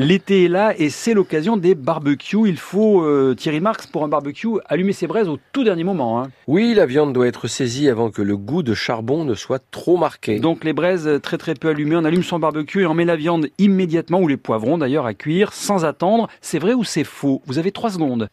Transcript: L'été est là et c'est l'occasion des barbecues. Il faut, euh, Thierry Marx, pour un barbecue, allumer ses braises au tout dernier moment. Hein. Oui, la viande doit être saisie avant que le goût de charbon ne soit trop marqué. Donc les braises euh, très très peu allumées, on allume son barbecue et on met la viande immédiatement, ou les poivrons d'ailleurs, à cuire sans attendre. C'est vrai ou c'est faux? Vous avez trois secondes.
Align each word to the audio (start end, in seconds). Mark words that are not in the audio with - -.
L'été 0.00 0.44
est 0.44 0.48
là 0.48 0.72
et 0.78 0.88
c'est 0.88 1.14
l'occasion 1.14 1.56
des 1.56 1.74
barbecues. 1.74 2.48
Il 2.48 2.56
faut, 2.56 3.02
euh, 3.02 3.34
Thierry 3.34 3.58
Marx, 3.58 3.88
pour 3.88 4.04
un 4.04 4.08
barbecue, 4.08 4.46
allumer 4.66 4.92
ses 4.92 5.08
braises 5.08 5.28
au 5.28 5.40
tout 5.52 5.64
dernier 5.64 5.82
moment. 5.82 6.22
Hein. 6.22 6.28
Oui, 6.46 6.74
la 6.74 6.86
viande 6.86 7.12
doit 7.12 7.26
être 7.26 7.48
saisie 7.48 7.88
avant 7.88 8.12
que 8.12 8.22
le 8.22 8.36
goût 8.36 8.62
de 8.62 8.74
charbon 8.74 9.24
ne 9.24 9.34
soit 9.34 9.60
trop 9.72 9.96
marqué. 9.96 10.38
Donc 10.38 10.62
les 10.62 10.72
braises 10.72 11.08
euh, 11.08 11.18
très 11.18 11.38
très 11.38 11.54
peu 11.54 11.70
allumées, 11.70 11.96
on 11.96 12.04
allume 12.04 12.22
son 12.22 12.38
barbecue 12.38 12.82
et 12.82 12.86
on 12.86 12.94
met 12.94 13.04
la 13.04 13.16
viande 13.16 13.48
immédiatement, 13.58 14.20
ou 14.20 14.28
les 14.28 14.36
poivrons 14.36 14.78
d'ailleurs, 14.78 15.04
à 15.04 15.14
cuire 15.14 15.52
sans 15.52 15.84
attendre. 15.84 16.28
C'est 16.40 16.60
vrai 16.60 16.74
ou 16.74 16.84
c'est 16.84 17.02
faux? 17.02 17.42
Vous 17.46 17.58
avez 17.58 17.72
trois 17.72 17.90
secondes. 17.90 18.28